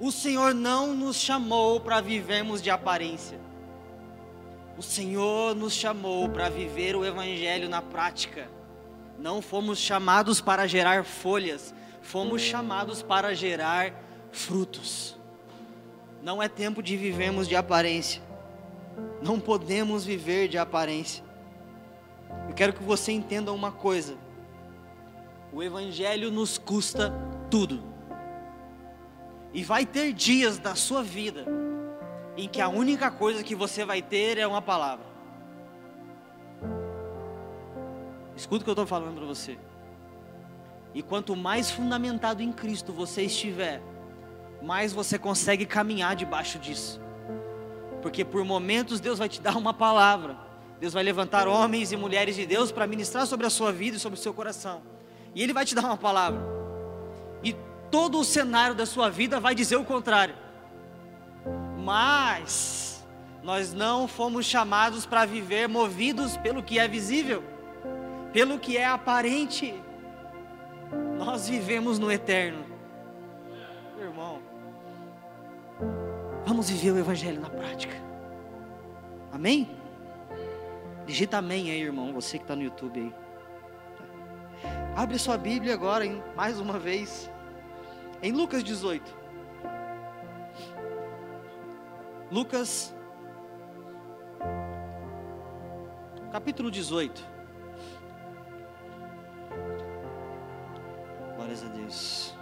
[0.03, 3.39] O Senhor não nos chamou para vivermos de aparência.
[4.75, 8.49] O Senhor nos chamou para viver o Evangelho na prática.
[9.19, 13.93] Não fomos chamados para gerar folhas, fomos chamados para gerar
[14.31, 15.15] frutos.
[16.23, 18.23] Não é tempo de vivermos de aparência.
[19.21, 21.23] Não podemos viver de aparência.
[22.49, 24.17] Eu quero que você entenda uma coisa.
[25.53, 27.13] O Evangelho nos custa
[27.51, 27.90] tudo.
[29.53, 31.45] E vai ter dias da sua vida
[32.37, 35.05] em que a única coisa que você vai ter é uma palavra.
[38.35, 39.57] Escuta o que eu estou falando para você.
[40.93, 43.81] E quanto mais fundamentado em Cristo você estiver,
[44.61, 46.99] mais você consegue caminhar debaixo disso.
[48.01, 50.37] Porque por momentos Deus vai te dar uma palavra.
[50.79, 53.99] Deus vai levantar homens e mulheres de Deus para ministrar sobre a sua vida e
[53.99, 54.81] sobre o seu coração.
[55.35, 56.41] E Ele vai te dar uma palavra.
[57.43, 57.55] E
[57.91, 60.33] todo o cenário da sua vida vai dizer o contrário.
[61.77, 63.05] Mas
[63.43, 67.43] nós não fomos chamados para viver movidos pelo que é visível,
[68.31, 69.73] pelo que é aparente.
[71.17, 72.65] Nós vivemos no eterno.
[73.99, 74.41] Irmão,
[76.45, 77.95] vamos viver o Evangelho na prática.
[79.31, 79.69] Amém?
[81.05, 82.13] Digita amém aí, irmão.
[82.13, 83.13] Você que está no YouTube aí.
[84.95, 86.21] Abre sua Bíblia agora, hein?
[86.35, 87.29] mais uma vez.
[88.23, 89.03] Em Lucas 18.
[92.31, 92.93] Lucas,
[96.31, 97.19] capítulo 18.
[101.35, 102.35] Glórias a Deus.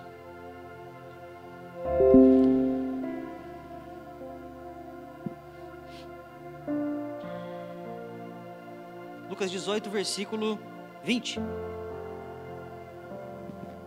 [9.30, 10.60] Lucas 18, versículo
[11.06, 11.40] 20.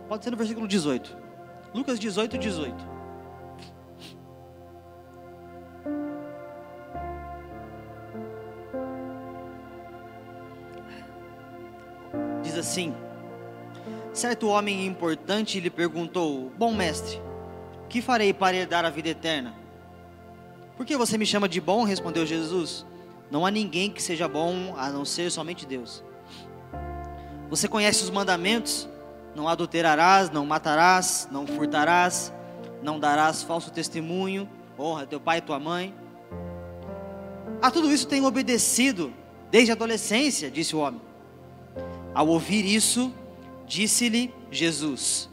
[0.09, 1.22] Pode ser no versículo 18.
[1.73, 2.75] Lucas 18, 18.
[12.43, 12.93] Diz assim:
[14.13, 17.19] Certo homem importante lhe perguntou: Bom mestre,
[17.89, 19.55] que farei para herdar a vida eterna?
[20.77, 21.83] Por que você me chama de bom?
[21.83, 22.85] respondeu Jesus.
[23.31, 26.03] Não há ninguém que seja bom a não ser somente Deus.
[27.49, 28.87] Você conhece os mandamentos?
[29.35, 32.31] Não adulterarás, não matarás, não furtarás,
[32.81, 35.93] não darás falso testemunho, honra teu pai e tua mãe.
[37.61, 39.13] A tudo isso tenho obedecido
[39.49, 41.01] desde a adolescência, disse o homem.
[42.13, 43.11] Ao ouvir isso,
[43.65, 45.29] disse-lhe Jesus: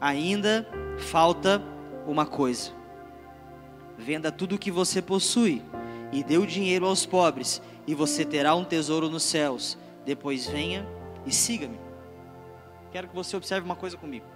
[0.00, 1.62] Ainda falta
[2.06, 2.70] uma coisa.
[3.96, 5.62] Venda tudo o que você possui
[6.12, 9.78] e dê o dinheiro aos pobres, e você terá um tesouro nos céus.
[10.04, 10.86] Depois venha
[11.24, 11.91] e siga-me.
[12.92, 14.26] Quero que você observe uma coisa comigo.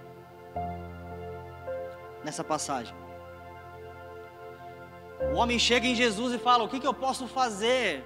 [2.23, 2.95] Nessa passagem.
[5.31, 8.03] O homem chega em Jesus e fala: O que, que eu posso fazer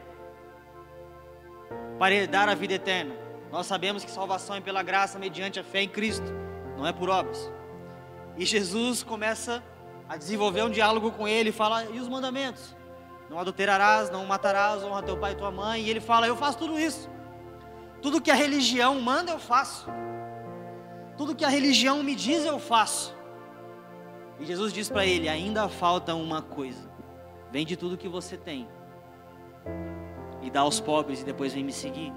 [1.98, 3.16] para herdar a vida eterna?
[3.50, 6.32] Nós sabemos que salvação é pela graça mediante a fé em Cristo,
[6.78, 7.52] não é por obras.
[8.38, 9.64] E Jesus começa
[10.08, 12.76] a desenvolver um diálogo com ele e fala: E os mandamentos?
[13.30, 15.84] Não adulterarás, não matarás, honra teu pai e tua mãe.
[15.84, 17.10] E ele fala: Eu faço tudo isso.
[18.02, 19.88] Tudo que a religião manda, eu faço.
[21.22, 23.16] Tudo que a religião me diz, eu faço.
[24.40, 26.90] E Jesus diz para ele: Ainda falta uma coisa.
[27.52, 28.68] Vende tudo que você tem
[30.42, 32.12] e dá aos pobres, e depois vem me seguir.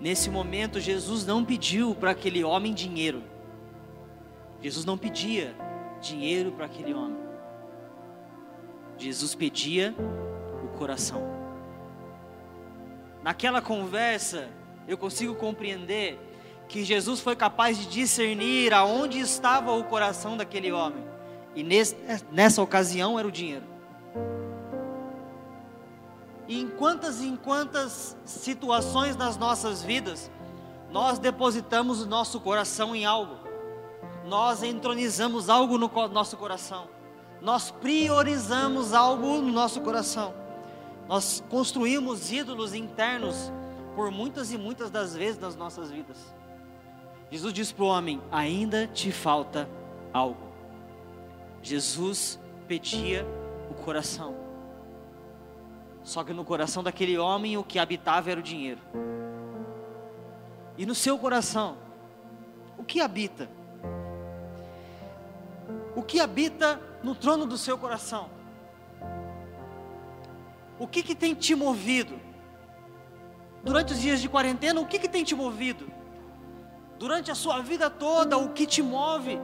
[0.00, 3.22] Nesse momento, Jesus não pediu para aquele homem dinheiro.
[4.62, 5.54] Jesus não pedia
[6.00, 7.22] dinheiro para aquele homem.
[8.96, 9.94] Jesus pedia
[10.64, 11.22] o coração.
[13.22, 14.48] Naquela conversa,
[14.88, 16.31] eu consigo compreender
[16.72, 21.04] que Jesus foi capaz de discernir aonde estava o coração daquele homem.
[21.54, 21.94] E nesse,
[22.32, 23.66] nessa ocasião era o dinheiro.
[26.48, 30.30] E em quantas e em quantas situações nas nossas vidas
[30.90, 33.36] nós depositamos o nosso coração em algo,
[34.24, 36.88] nós entronizamos algo no nosso coração,
[37.40, 40.34] nós priorizamos algo no nosso coração,
[41.06, 43.52] nós construímos ídolos internos
[43.94, 46.41] por muitas e muitas das vezes nas nossas vidas.
[47.32, 49.66] Jesus diz para o homem: ainda te falta
[50.12, 50.52] algo.
[51.62, 52.38] Jesus
[52.68, 53.26] pedia
[53.70, 54.36] o coração.
[56.02, 58.80] Só que no coração daquele homem o que habitava era o dinheiro.
[60.76, 61.78] E no seu coração,
[62.76, 63.48] o que habita?
[65.96, 68.28] O que habita no trono do seu coração?
[70.78, 72.20] O que, que tem te movido?
[73.64, 75.91] Durante os dias de quarentena, o que, que tem te movido?
[77.02, 79.36] Durante a sua vida toda, o que te move?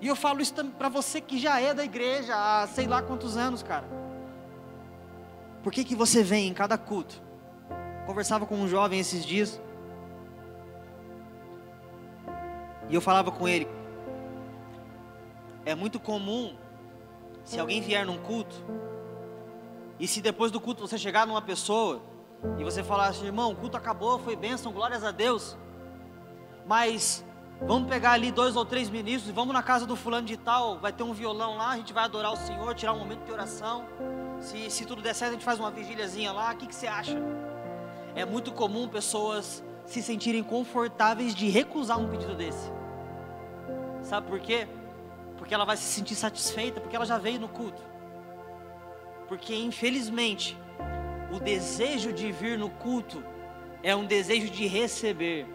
[0.00, 3.36] E eu falo isso para você que já é da igreja há sei lá quantos
[3.36, 3.84] anos, cara.
[5.60, 7.20] Por que, que você vem em cada culto?
[8.06, 9.60] Conversava com um jovem esses dias.
[12.88, 13.66] E eu falava com ele.
[15.64, 16.54] É muito comum,
[17.42, 18.54] se alguém vier num culto,
[19.98, 22.00] E se depois do culto você chegar numa pessoa
[22.56, 25.56] e você falar assim, irmão, o culto acabou, foi bênção, glórias a Deus.
[26.66, 27.24] Mas
[27.60, 30.92] vamos pegar ali dois ou três ministros, vamos na casa do fulano de tal, vai
[30.92, 33.86] ter um violão lá, a gente vai adorar o Senhor, tirar um momento de oração.
[34.40, 36.86] Se, se tudo der certo, a gente faz uma vigíliazinha lá, o que, que você
[36.86, 37.16] acha?
[38.14, 42.72] É muito comum pessoas se sentirem confortáveis de recusar um pedido desse.
[44.02, 44.66] Sabe por quê?
[45.38, 47.82] Porque ela vai se sentir satisfeita, porque ela já veio no culto.
[49.28, 50.56] Porque infelizmente,
[51.32, 53.22] o desejo de vir no culto
[53.82, 55.46] é um desejo de receber.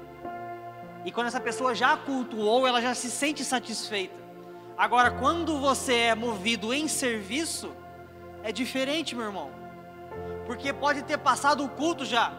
[1.06, 4.16] E quando essa pessoa já cultuou, ela já se sente satisfeita.
[4.78, 7.72] Agora, quando você é movido em serviço,
[8.44, 9.52] é diferente, meu irmão.
[10.46, 12.34] Porque pode ter passado o culto já,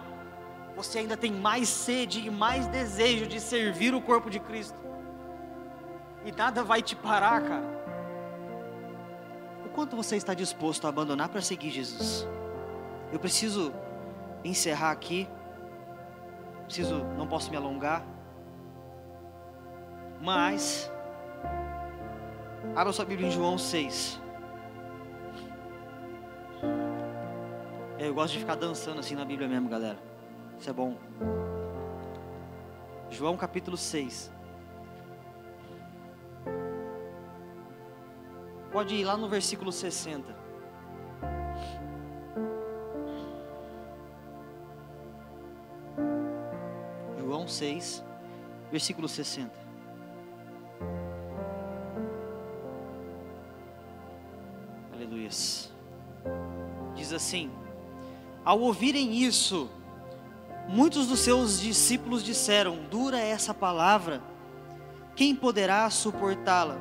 [0.77, 4.79] você ainda tem mais sede e mais desejo de servir o corpo de Cristo.
[6.25, 7.83] E nada vai te parar, cara.
[9.67, 12.27] O quanto você está disposto a abandonar para seguir Jesus?
[13.13, 13.73] Eu preciso
[14.45, 15.29] encerrar aqui.
[16.65, 18.05] Preciso, não posso me alongar.
[20.23, 20.89] Mas
[22.77, 24.21] abra sua Bíblia em João 6.
[27.99, 29.99] Eu gosto de ficar dançando assim na Bíblia mesmo, galera.
[30.61, 30.97] Isso é bom.
[33.11, 34.33] João capítulo 6.
[38.71, 40.37] Pode ir lá no versículo 60.
[47.19, 48.05] João 6,
[48.71, 49.62] versículo 60.
[57.33, 57.51] Assim:
[58.45, 59.71] Ao ouvirem isso,
[60.69, 64.23] muitos dos seus discípulos disseram: Dura essa palavra,
[65.17, 66.77] quem poderá suportá-la?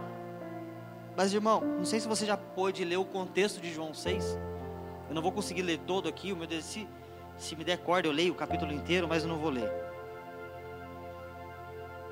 [1.16, 4.38] Mas irmão, não sei se você já pôde ler o contexto de João 6.
[5.10, 6.88] Eu não vou conseguir ler todo aqui, o meu Deus, se,
[7.38, 9.70] se me der corda eu leio o capítulo inteiro, mas eu não vou ler.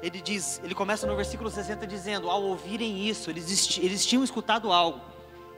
[0.01, 4.71] Ele diz, ele começa no versículo 60 dizendo: Ao ouvirem isso, eles, eles tinham escutado
[4.71, 5.01] algo.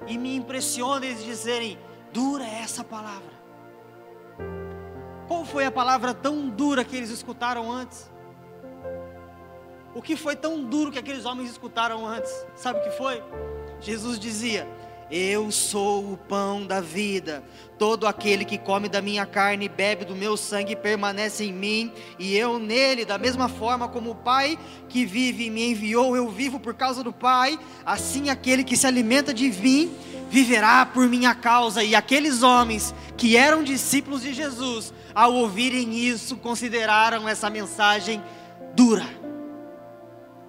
[0.07, 1.77] E me impressiona eles dizerem:
[2.14, 3.41] Dura é essa palavra.
[5.28, 8.12] Qual foi a palavra tão dura que eles escutaram antes?
[9.95, 12.32] O que foi tão duro que aqueles homens escutaram antes?
[12.55, 13.24] Sabe o que foi?
[13.80, 14.68] Jesus dizia:
[15.12, 17.43] Eu sou o pão da vida.
[17.78, 21.91] Todo aquele que come da minha carne e bebe do meu sangue permanece em mim
[22.18, 23.03] e eu nele.
[23.03, 24.57] Da mesma forma como o Pai
[24.88, 27.59] que vive e me enviou, eu vivo por causa do Pai.
[27.86, 29.93] Assim aquele que se alimenta de mim
[30.30, 31.84] viverá por minha causa.
[31.84, 38.24] E aqueles homens que eram discípulos de Jesus, ao ouvirem isso, consideraram essa mensagem
[38.74, 39.22] dura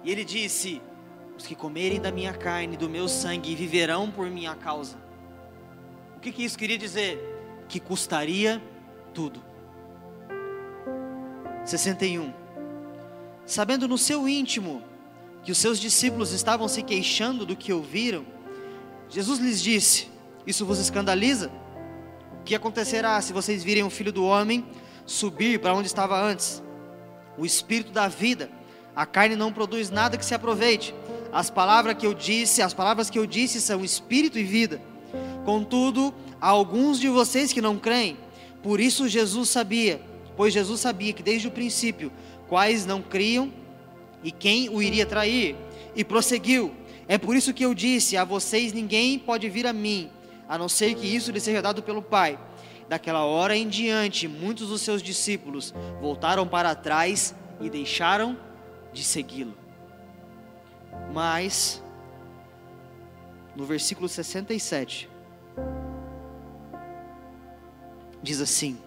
[0.03, 0.81] e ele disse:
[1.37, 4.97] Os que comerem da minha carne do meu sangue viverão por minha causa.
[6.15, 7.19] O que, que isso queria dizer?
[7.67, 8.61] Que custaria
[9.13, 9.43] tudo.
[11.65, 12.33] 61.
[13.45, 14.83] Sabendo no seu íntimo
[15.43, 18.25] que os seus discípulos estavam se queixando do que ouviram,
[19.09, 20.07] Jesus lhes disse:
[20.45, 21.51] Isso vos escandaliza?
[22.39, 24.65] O que acontecerá se vocês virem o filho do homem
[25.05, 26.61] subir para onde estava antes?
[27.37, 28.49] O espírito da vida
[28.95, 30.93] a carne não produz nada que se aproveite.
[31.33, 34.79] As palavras que eu disse, as palavras que eu disse são espírito e vida.
[35.43, 38.17] Contudo, há alguns de vocês que não creem.
[38.61, 39.99] Por isso Jesus sabia,
[40.37, 42.11] pois Jesus sabia que desde o princípio
[42.47, 43.51] quais não criam
[44.23, 45.55] e quem o iria trair.
[45.95, 46.71] E prosseguiu:
[47.07, 50.11] É por isso que eu disse a vocês: ninguém pode vir a mim,
[50.47, 52.37] a não ser que isso lhe seja dado pelo Pai.
[52.87, 58.37] Daquela hora em diante, muitos dos seus discípulos voltaram para trás e deixaram
[58.93, 59.62] de segui-lo.
[61.13, 61.81] Mas,
[63.55, 65.07] no versículo 67,
[68.21, 68.77] diz assim: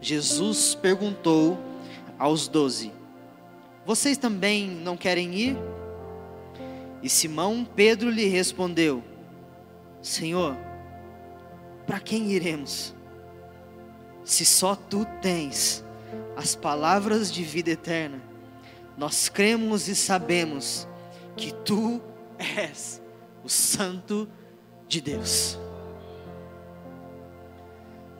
[0.00, 1.58] Jesus perguntou
[2.18, 2.92] aos doze:
[3.84, 5.56] Vocês também não querem ir?
[7.02, 9.02] E Simão Pedro lhe respondeu:
[10.00, 10.56] Senhor,
[11.84, 12.94] para quem iremos?
[14.24, 15.84] Se só tu tens
[16.36, 18.34] as palavras de vida eterna
[18.96, 20.86] nós cremos e sabemos
[21.36, 22.02] que tu
[22.38, 23.02] és
[23.42, 24.28] o Santo
[24.88, 25.58] de Deus.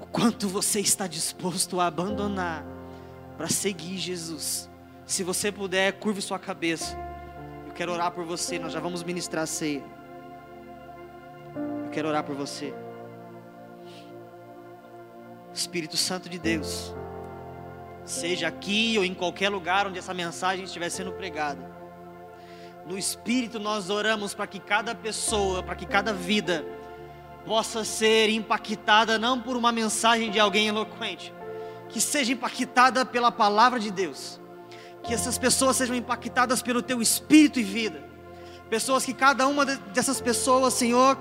[0.00, 2.64] O quanto você está disposto a abandonar
[3.36, 4.70] para seguir Jesus.
[5.06, 6.96] Se você puder, curve sua cabeça.
[7.66, 9.82] Eu quero orar por você, nós já vamos ministrar a ceia.
[11.84, 12.74] Eu quero orar por você.
[15.52, 16.94] Espírito Santo de Deus
[18.04, 21.73] seja aqui ou em qualquer lugar onde essa mensagem estiver sendo pregada.
[22.86, 26.64] No Espírito nós oramos para que cada pessoa, para que cada vida
[27.46, 31.32] possa ser impactada não por uma mensagem de alguém eloquente,
[31.88, 34.40] que seja impactada pela palavra de Deus.
[35.02, 38.02] Que essas pessoas sejam impactadas pelo teu espírito e vida.
[38.70, 41.16] Pessoas que cada uma dessas pessoas, Senhor,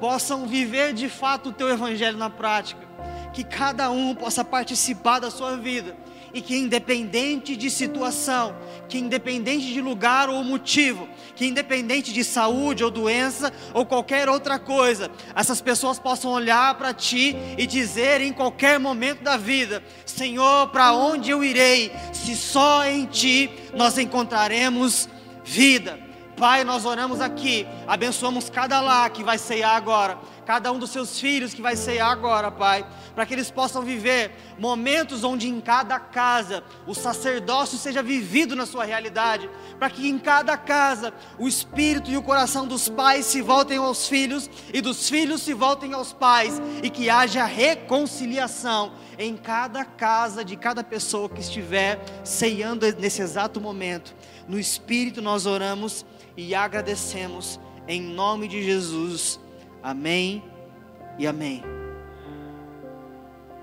[0.00, 2.91] possam viver de fato o teu evangelho na prática.
[3.32, 5.96] Que cada um possa participar da sua vida
[6.34, 8.54] e que independente de situação,
[8.88, 14.58] que independente de lugar ou motivo, que independente de saúde ou doença ou qualquer outra
[14.58, 20.68] coisa, essas pessoas possam olhar para ti e dizer em qualquer momento da vida: Senhor,
[20.68, 25.08] para onde eu irei, se só em ti nós encontraremos
[25.44, 25.98] vida.
[26.36, 31.18] Pai, nós oramos aqui, abençoamos cada lá que vai ceiar agora, cada um dos seus
[31.20, 35.98] filhos que vai ceiar agora, Pai, para que eles possam viver momentos onde em cada
[35.98, 42.10] casa o sacerdócio seja vivido na sua realidade, para que em cada casa o espírito
[42.10, 46.12] e o coração dos pais se voltem aos filhos e dos filhos se voltem aos
[46.12, 53.22] pais e que haja reconciliação em cada casa de cada pessoa que estiver ceiando nesse
[53.22, 54.14] exato momento.
[54.48, 56.04] No espírito nós oramos
[56.36, 59.40] e agradecemos em nome de Jesus.
[59.82, 60.42] Amém
[61.18, 61.81] e amém.